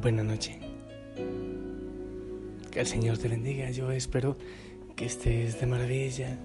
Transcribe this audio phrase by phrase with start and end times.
[0.00, 0.56] Buenas noches.
[2.70, 3.70] Que el Señor te bendiga.
[3.70, 4.38] Yo espero
[4.96, 6.38] que estés de maravilla,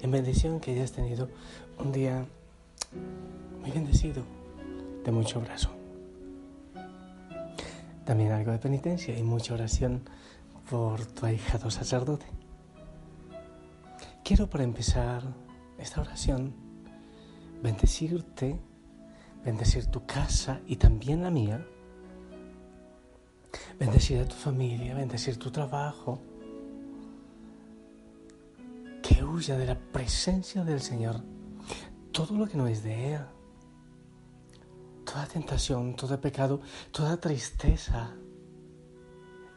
[0.00, 1.28] en bendición, que hayas tenido
[1.78, 2.24] un día
[3.60, 4.24] muy bendecido,
[5.04, 5.68] de mucho abrazo.
[8.06, 10.08] También algo de penitencia y mucha oración
[10.70, 12.24] por tu ahijado sacerdote.
[14.24, 15.24] Quiero para empezar
[15.76, 16.54] esta oración
[17.62, 18.58] bendecirte,
[19.44, 21.66] bendecir tu casa y también la mía,
[23.78, 26.20] bendecir a tu familia, bendecir tu trabajo,
[29.02, 31.20] que huya de la presencia del Señor.
[32.12, 33.20] Todo lo que no es de Él,
[35.04, 38.14] toda tentación, todo pecado, toda tristeza,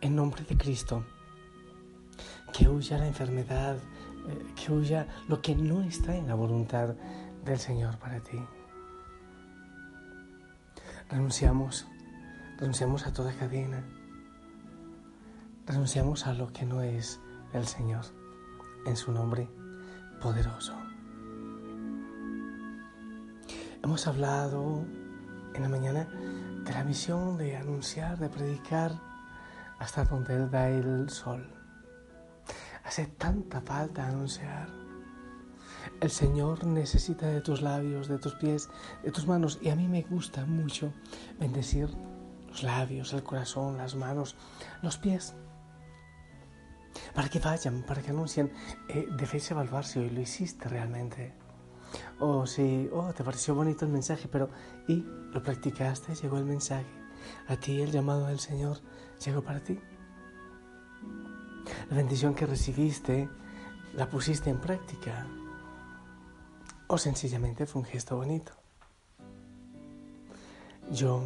[0.02, 1.06] en nombre de Cristo,
[2.54, 3.78] que huya la enfermedad,
[4.28, 6.96] eh, que huya lo que no está en la voluntad
[7.46, 8.40] del Señor para ti.
[11.10, 11.88] Renunciamos,
[12.58, 13.84] renunciamos a toda cadena,
[15.68, 17.20] renunciamos a lo que no es
[17.54, 18.06] el Señor,
[18.86, 19.50] en su nombre
[20.22, 20.74] poderoso.
[23.84, 24.86] Hemos hablado
[25.54, 26.06] en la mañana
[26.64, 29.00] de la misión de anunciar, de predicar
[29.80, 31.48] hasta donde da el sol.
[32.84, 34.70] Hace tanta falta anunciar.
[36.00, 38.70] El Señor necesita de tus labios, de tus pies,
[39.04, 39.60] de tus manos.
[39.62, 40.94] Y a mí me gusta mucho
[41.40, 41.90] bendecir
[42.48, 44.36] los labios, el corazón, las manos,
[44.82, 45.36] los pies.
[47.18, 48.52] Para que vayan, para que anuncien,
[48.90, 49.08] eh,
[49.50, 51.34] evaluar si hoy lo hiciste realmente.
[52.20, 54.52] O si, oh, te pareció bonito el mensaje, pero
[54.88, 56.86] y lo practicaste, llegó el mensaje.
[57.48, 58.82] A ti el llamado del Señor
[59.26, 59.80] llegó para ti.
[61.90, 63.28] La bendición que recibiste
[63.96, 65.26] la pusiste en práctica
[66.86, 68.52] o sencillamente fue un gesto bonito.
[70.92, 71.24] Yo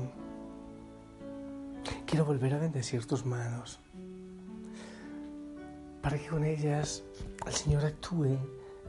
[2.06, 3.82] quiero volver a bendecir tus manos
[6.02, 7.04] para que con ellas
[7.46, 8.38] el Señor actúe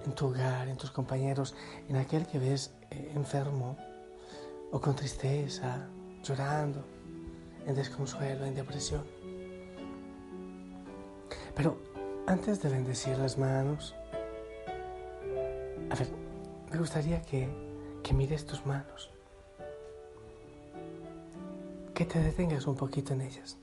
[0.04, 1.54] en tu hogar, en tus compañeros,
[1.88, 3.76] en aquel que ves eh, enfermo
[4.70, 5.86] o con tristeza,
[6.22, 6.84] llorando,
[7.66, 9.04] en desconsuelo, en depresión.
[11.54, 11.78] Pero
[12.26, 13.94] antes de bendecir las manos,
[15.90, 16.08] a ver,
[16.70, 17.48] me gustaría que,
[18.02, 19.10] que mires tus manos,
[21.94, 23.58] que te detengas un poquito en ellas.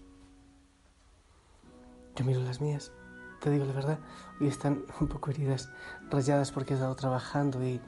[2.16, 2.92] Yo miro las mías,
[3.40, 4.00] te digo la verdad,
[4.40, 5.70] hoy están un poco heridas,
[6.10, 7.82] rayadas porque he estado trabajando y,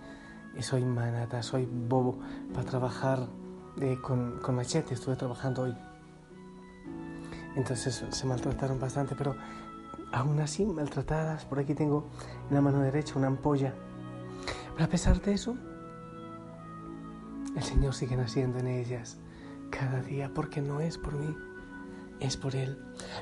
[0.60, 2.20] soy manata, soy bobo
[2.54, 3.28] para trabajar
[3.80, 5.76] eh, con, con machete, estuve trabajando hoy.
[7.56, 9.36] Entonces se maltrataron bastante, pero
[10.12, 11.46] aún así maltratadas.
[11.46, 12.10] Por aquí tengo
[12.50, 13.74] en la mano derecha una ampolla.
[14.74, 15.56] Pero a pesar de eso,
[17.56, 19.18] el Señor sigue naciendo en ellas
[19.70, 21.36] cada día porque no es por mí,
[22.20, 22.78] es por Él.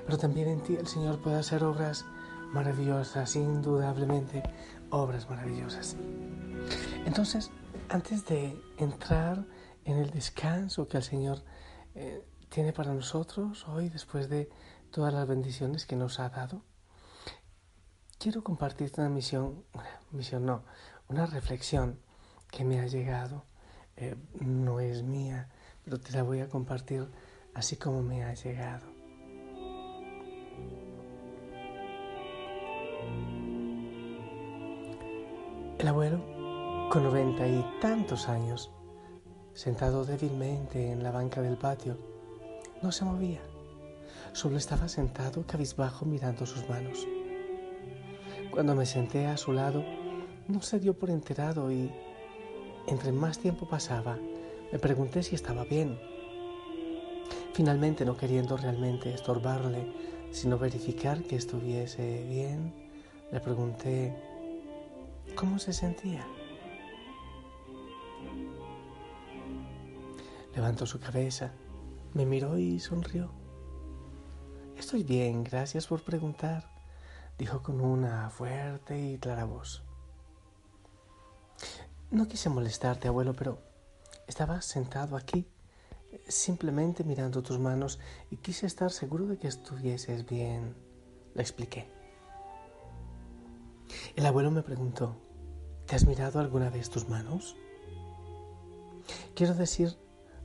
[0.06, 2.06] Pero también en ti el Señor puede hacer obras
[2.54, 4.44] maravillosas, indudablemente
[4.90, 5.96] obras maravillosas.
[7.06, 7.52] Entonces,
[7.90, 9.46] antes de entrar
[9.86, 11.44] en el descanso que el Señor
[11.96, 14.50] eh, tiene para nosotros hoy, después de
[14.92, 16.64] todas las bendiciones que nos ha dado,
[18.18, 20.64] quiero compartirte una misión, una misión no,
[21.08, 22.00] una reflexión
[22.52, 23.46] que me ha llegado.
[23.96, 25.50] Eh, no es mía,
[25.84, 27.10] pero te la voy a compartir
[27.54, 28.88] así como me ha llegado.
[35.80, 36.20] El abuelo,
[36.92, 38.70] con noventa y tantos años,
[39.54, 41.98] sentado débilmente en la banca del patio,
[42.82, 43.40] no se movía,
[44.34, 47.08] solo estaba sentado cabizbajo mirando sus manos.
[48.52, 49.86] Cuando me senté a su lado,
[50.50, 51.90] no se dio por enterado y,
[52.88, 54.18] entre más tiempo pasaba,
[54.74, 55.98] me pregunté si estaba bien.
[57.54, 59.94] Finalmente, no queriendo realmente estorbarle,
[60.32, 62.74] sino verificar que estuviese bien,
[63.32, 64.14] le pregunté
[65.36, 66.26] cómo se sentía.
[70.56, 71.52] Levantó su cabeza,
[72.14, 73.32] me miró y sonrió.
[74.78, 76.80] Estoy bien, gracias por preguntar
[77.40, 79.82] dijo con una fuerte y clara voz.
[82.12, 83.62] No quise molestarte, abuelo, pero
[84.28, 85.48] estaba sentado aquí,
[86.28, 88.00] simplemente mirando tus manos
[88.30, 90.76] y quise estar seguro de que estuvieses bien.
[91.34, 91.99] Le expliqué.
[94.16, 95.16] El abuelo me preguntó,
[95.86, 97.56] ¿te has mirado alguna vez tus manos?
[99.36, 99.98] Quiero decir,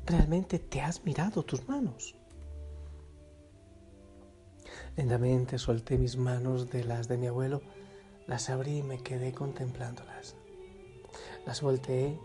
[0.07, 2.15] ¿realmente te has mirado tus manos?
[4.97, 7.63] Lentamente solté mis manos de las de mi abuelo,
[8.27, 10.37] las abrí y me quedé contemplándolas.
[11.47, 12.19] Las volteé,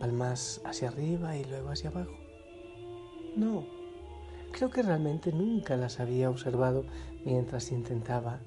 [0.00, 2.12] palmas hacia arriba y luego hacia abajo.
[3.36, 3.64] No,
[4.52, 6.84] Creo que realmente nunca las había observado
[7.24, 8.40] mientras intentaba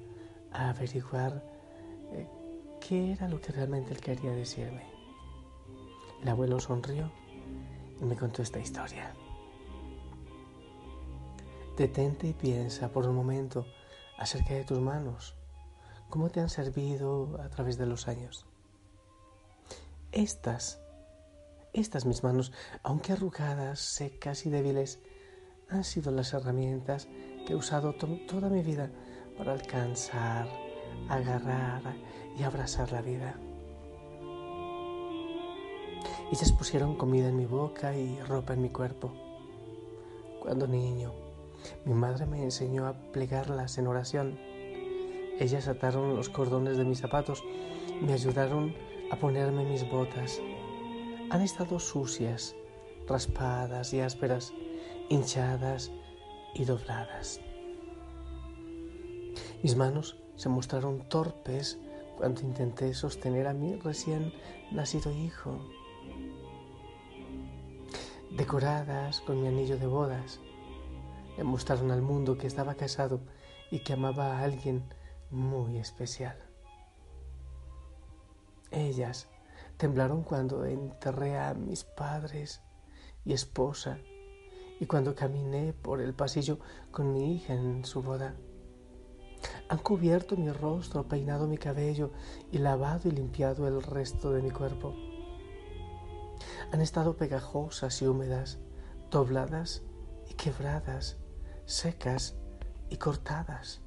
[0.52, 1.42] averiguar
[2.12, 2.28] eh,
[2.80, 4.84] qué era lo que realmente él quería decirme.
[6.22, 7.10] El abuelo sonrió
[8.00, 9.14] y me contó esta historia.
[11.76, 13.66] Detente y piensa por un momento
[14.18, 15.36] acerca de tus manos,
[16.08, 18.46] cómo te han servido a través de los años.
[20.12, 20.80] Estas,
[21.72, 25.00] estas mis manos, aunque arrugadas, secas y débiles,
[25.68, 27.08] han sido las herramientas
[27.46, 28.90] que he usado toda mi vida
[29.36, 30.48] para alcanzar,
[31.08, 31.82] agarrar
[32.38, 33.38] y abrazar la vida.
[36.32, 39.12] Ellas pusieron comida en mi boca y ropa en mi cuerpo.
[40.40, 41.12] Cuando niño,
[41.84, 44.38] mi madre me enseñó a plegarlas en oración.
[45.38, 47.44] Ellas ataron los cordones de mis zapatos
[48.00, 48.74] me ayudaron
[49.10, 50.40] a ponerme mis botas.
[51.30, 52.54] Han estado sucias,
[53.08, 54.52] raspadas y ásperas,
[55.08, 55.92] hinchadas
[56.54, 57.40] y dobladas.
[59.62, 61.78] Mis manos se mostraron torpes
[62.16, 64.32] cuando intenté sostener a mi recién
[64.70, 65.58] nacido hijo,
[68.30, 70.40] decoradas con mi anillo de bodas.
[71.36, 73.20] Le mostraron al mundo que estaba casado
[73.70, 74.84] y que amaba a alguien
[75.30, 76.36] muy especial.
[78.70, 79.28] Ellas
[79.76, 82.62] temblaron cuando enterré a mis padres
[83.24, 83.98] y esposa
[84.80, 86.58] y cuando caminé por el pasillo
[86.90, 88.34] con mi hija en su boda.
[89.68, 92.12] Han cubierto mi rostro, peinado mi cabello
[92.52, 94.94] y lavado y limpiado el resto de mi cuerpo.
[96.72, 98.58] Han estado pegajosas y húmedas,
[99.10, 99.82] dobladas
[100.30, 101.16] y quebradas,
[101.64, 102.36] secas
[102.90, 103.80] y cortadas.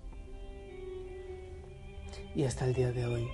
[2.35, 3.29] Y hasta el día de hoy,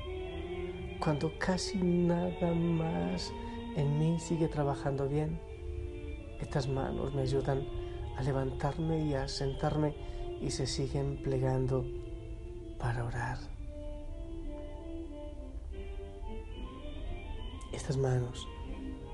[0.99, 3.31] cuando casi nada más
[3.75, 5.39] en mí sigue trabajando bien,
[6.39, 7.65] estas manos me ayudan
[8.17, 9.95] a levantarme y a sentarme
[10.41, 11.85] y se siguen plegando
[12.85, 13.39] para orar.
[17.73, 18.47] Estas manos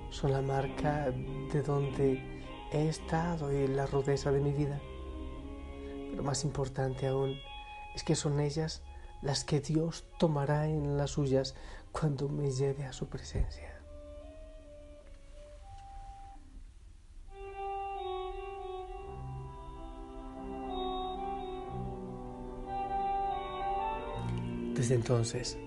[0.10, 1.10] son la marca
[1.54, 4.82] de donde he estado y la rudeza de mi vida.
[6.10, 7.38] Pero más importante aún
[7.96, 8.84] es que son ellas
[9.22, 11.56] las que Dios tomará en las suyas
[11.94, 13.81] cuando me lleve a su presencia.
[24.82, 25.60] Desde entonces,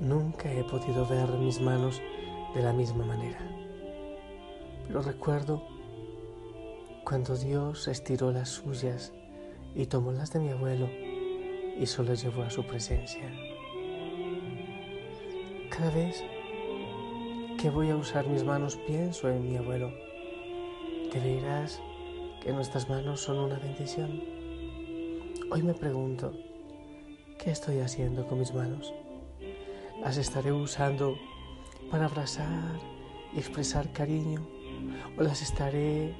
[0.00, 2.02] nunca he podido ver mis manos
[2.54, 3.38] de la misma manera.
[4.86, 5.66] Pero recuerdo
[7.06, 9.14] cuando Dios estiró las suyas
[9.74, 10.90] y tomó las de mi abuelo
[11.78, 13.32] y solo llevó a su presencia.
[15.70, 16.22] Cada vez
[17.56, 19.90] que voy a usar mis manos pienso en mi abuelo.
[21.10, 21.80] Te verás
[22.42, 24.22] que nuestras manos son una bendición.
[25.50, 26.34] Hoy me pregunto,
[27.42, 28.92] ¿Qué estoy haciendo con mis manos?
[30.02, 31.16] ¿Las estaré usando
[31.90, 32.78] para abrazar
[33.32, 34.46] y expresar cariño?
[35.16, 36.14] ¿O las estaré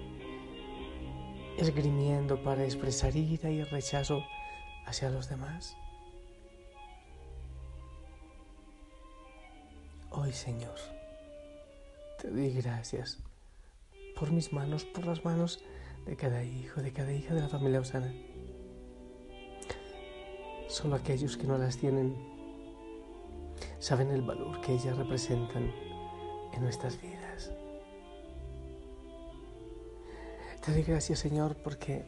[1.58, 4.22] esgrimiendo para expresar ira y rechazo
[4.86, 5.76] hacia los demás?
[10.08, 10.76] Hoy, Señor,
[12.18, 13.18] te doy gracias
[14.18, 15.62] por mis manos, por las manos
[16.06, 18.10] de cada hijo, de cada hija de la familia Osana.
[20.70, 22.14] Solo aquellos que no las tienen
[23.80, 25.74] saben el valor que ellas representan
[26.52, 27.50] en nuestras vidas.
[30.64, 32.04] Te doy gracias, Señor, porque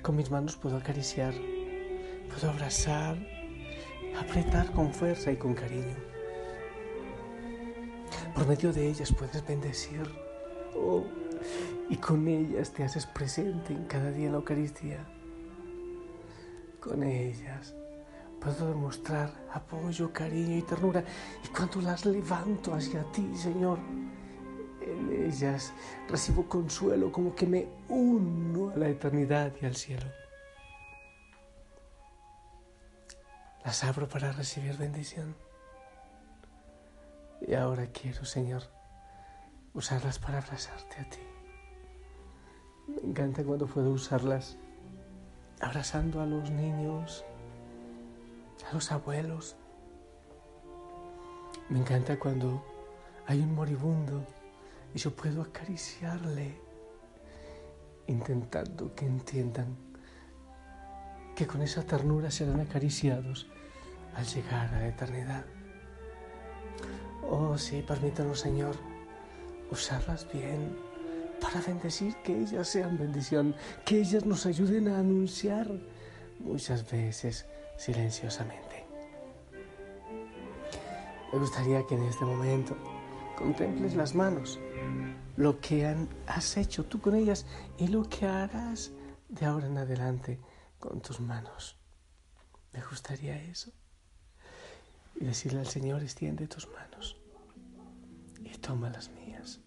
[0.00, 1.34] con mis manos puedo acariciar,
[2.28, 3.18] puedo abrazar,
[4.16, 5.96] apretar con fuerza y con cariño.
[8.32, 10.08] Por medio de ellas puedes bendecir.
[10.76, 11.02] Oh,
[11.90, 15.04] y con ellas te haces presente en cada día en la Eucaristía
[16.84, 17.74] con ellas.
[18.40, 21.02] Puedo demostrar apoyo, cariño y ternura.
[21.42, 23.78] Y cuando las levanto hacia ti, Señor,
[24.82, 25.72] en ellas
[26.08, 30.06] recibo consuelo como que me uno a la eternidad y al cielo.
[33.64, 35.34] Las abro para recibir bendición.
[37.40, 38.62] Y ahora quiero, Señor,
[39.72, 41.18] usarlas para abrazarte a ti.
[42.88, 44.58] Me encanta cuando puedo usarlas
[45.60, 47.24] abrazando a los niños,
[48.68, 49.56] a los abuelos.
[51.68, 52.62] Me encanta cuando
[53.26, 54.24] hay un moribundo
[54.94, 56.54] y yo puedo acariciarle,
[58.06, 59.76] intentando que entiendan
[61.34, 63.48] que con esa ternura serán acariciados
[64.14, 65.44] al llegar a la eternidad.
[67.28, 68.76] Oh, sí, permítanos, Señor,
[69.70, 70.76] usarlas bien
[71.44, 75.70] para bendecir, que ellas sean bendición, que ellas nos ayuden a anunciar
[76.40, 77.44] muchas veces
[77.76, 78.86] silenciosamente.
[81.30, 82.74] Me gustaría que en este momento
[83.36, 84.58] contemples las manos,
[85.36, 85.84] lo que
[86.26, 87.44] has hecho tú con ellas
[87.76, 88.92] y lo que harás
[89.28, 90.40] de ahora en adelante
[90.78, 91.76] con tus manos.
[92.72, 93.70] Me gustaría eso.
[95.16, 97.16] Y decirle al Señor, extiende tus manos
[98.40, 99.60] y toma las mías.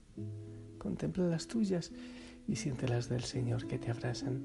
[0.88, 1.91] Contempla las tuyas
[2.48, 4.41] y siente las del Señor que te abrazan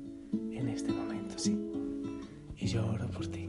[0.51, 1.57] en este momento, sí.
[2.59, 3.47] Y yo oro por ti.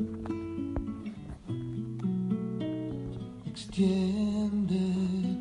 [3.47, 4.79] Extiende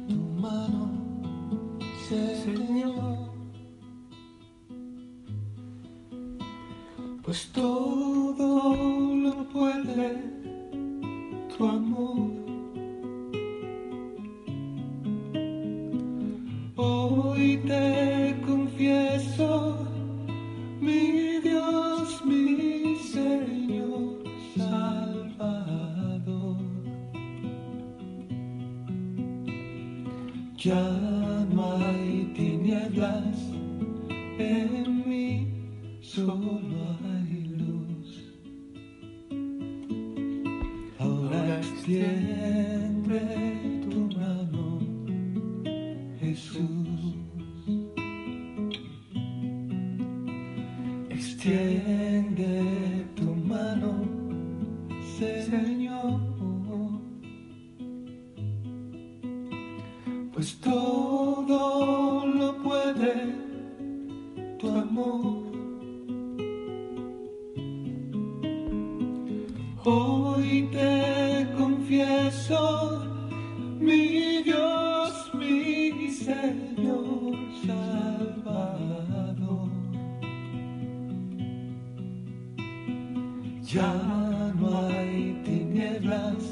[0.08, 1.78] tu mano,
[2.08, 3.34] Señor,
[7.22, 10.22] pues todo lo puede
[11.54, 12.01] tu amor.
[41.82, 43.18] Extiende
[43.82, 44.78] tu mano,
[46.20, 46.81] Jesús.
[73.80, 77.36] Mi Dios, mi Señor
[77.66, 79.68] Salvador.
[83.62, 83.92] Ya
[84.58, 86.42] no hay tinieblas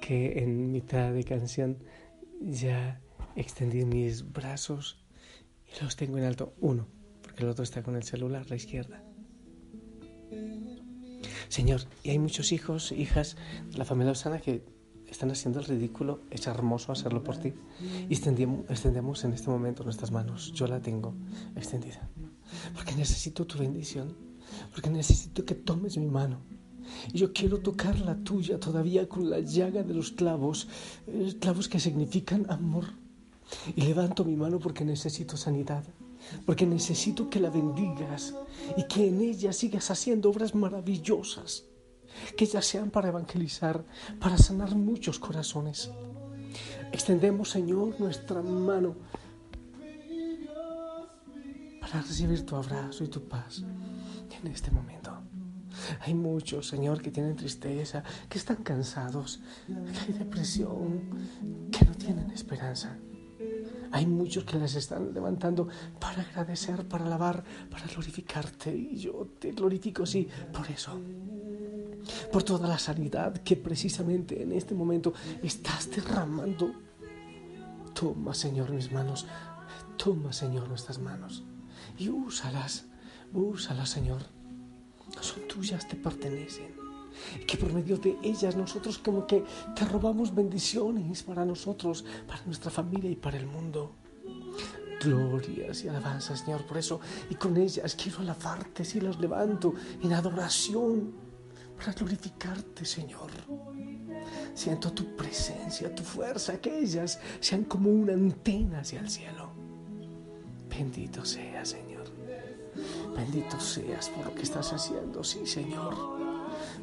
[0.00, 1.78] que en mitad de canción
[2.40, 3.00] ya
[3.36, 5.04] extendí mis brazos
[5.66, 6.54] y los tengo en alto.
[6.60, 6.88] Uno,
[7.22, 9.02] porque el otro está con el celular, la izquierda.
[11.48, 13.36] Señor, y hay muchos hijos, hijas
[13.70, 14.64] de la familia Osana que
[15.06, 16.20] están haciendo el ridículo.
[16.30, 17.52] Es hermoso hacerlo por ti.
[18.08, 20.52] Y extendemos en este momento nuestras manos.
[20.54, 21.14] Yo la tengo
[21.54, 22.08] extendida.
[22.74, 24.16] Porque necesito tu bendición.
[24.72, 26.42] Porque necesito que tomes mi mano.
[27.12, 30.68] Y yo quiero tocar la tuya todavía con la llaga de los clavos,
[31.06, 32.86] eh, clavos que significan amor.
[33.76, 35.84] Y levanto mi mano porque necesito sanidad,
[36.46, 38.34] porque necesito que la bendigas
[38.76, 41.64] y que en ella sigas haciendo obras maravillosas,
[42.36, 43.84] que ya sean para evangelizar,
[44.20, 45.90] para sanar muchos corazones.
[46.92, 48.96] Extendemos, Señor, nuestra mano
[51.80, 53.62] para recibir tu abrazo y tu paz
[54.40, 55.01] en este momento.
[56.00, 61.02] Hay muchos, Señor, que tienen tristeza, que están cansados, que hay depresión,
[61.70, 62.96] que no tienen esperanza.
[63.92, 65.68] Hay muchos que las están levantando
[66.00, 68.74] para agradecer, para alabar, para glorificarte.
[68.74, 70.98] Y yo te glorifico, sí, por eso.
[72.32, 75.12] Por toda la sanidad que precisamente en este momento
[75.42, 76.72] estás derramando.
[77.92, 79.26] Toma, Señor, mis manos.
[79.98, 81.44] Toma, Señor, nuestras manos.
[81.98, 82.86] Y úsalas.
[83.34, 84.22] Úsalas, Señor.
[85.20, 86.74] Son tuyas, te pertenecen.
[87.40, 89.44] Y que por medio de ellas nosotros como que
[89.76, 93.92] te robamos bendiciones para nosotros, para nuestra familia y para el mundo.
[95.00, 97.00] Glorias y alabanzas, Señor, por eso.
[97.28, 101.12] Y con ellas quiero alabarte, si las levanto en adoración
[101.76, 103.30] para glorificarte, Señor.
[104.54, 109.50] Siento tu presencia, tu fuerza, que ellas sean como una antena hacia el cielo.
[110.68, 112.21] Bendito sea, Señor.
[113.14, 115.94] Bendito seas por lo que estás haciendo, sí, Señor.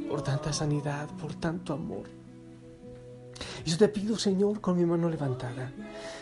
[0.09, 2.07] Por tanta sanidad, por tanto amor.
[3.65, 5.71] Y yo te pido, Señor, con mi mano levantada,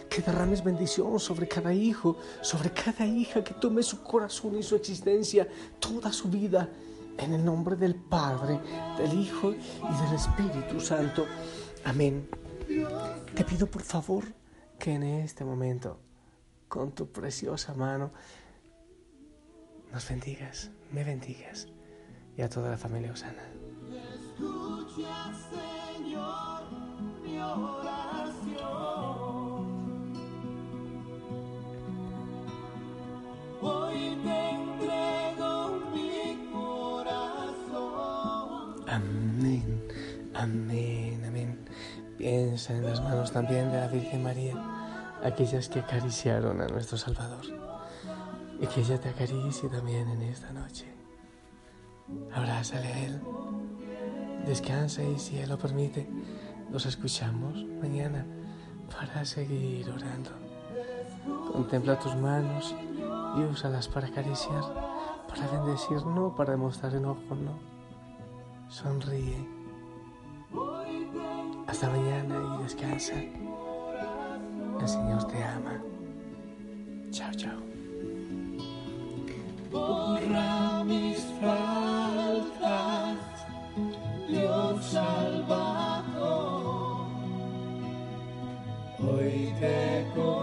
[0.10, 4.76] que derrames bendición sobre cada hijo, sobre cada hija, que tome su corazón y su
[4.76, 5.48] existencia,
[5.80, 6.70] toda su vida,
[7.18, 8.60] en el nombre del Padre,
[8.98, 11.26] del Hijo y del Espíritu Santo.
[11.84, 12.30] Amén.
[13.36, 14.26] Te pido, por favor,
[14.78, 15.98] que en este momento,
[16.68, 18.12] con tu preciosa mano,
[19.92, 21.68] nos bendigas, me bendigas
[22.38, 23.44] y a toda la familia Osana.
[24.14, 25.32] Escucha,
[25.96, 26.64] Señor,
[27.24, 28.68] mi oración.
[33.62, 37.96] Hoy te entrego mi corazón.
[38.88, 39.84] Amén,
[40.36, 41.66] amén, amén.
[42.18, 44.56] Piensa en las manos también de la Virgen María,
[45.24, 47.46] aquellas que acariciaron a nuestro Salvador,
[48.60, 50.86] y que ella te acaricie también en esta noche.
[52.34, 53.22] Abrázale a Él,
[54.46, 56.10] descansa y si Él lo permite,
[56.70, 58.26] nos escuchamos mañana
[58.90, 60.32] para seguir orando.
[61.52, 62.76] Contempla tus manos
[63.38, 64.64] y úsalas para acariciar,
[65.28, 67.58] para bendecir, no para demostrar enojo, no.
[68.70, 69.48] Sonríe.
[71.68, 73.16] Hasta mañana y descansa.
[74.80, 75.82] El Señor te ama.
[77.12, 77.67] Chao, chao.
[89.08, 90.37] Oi teko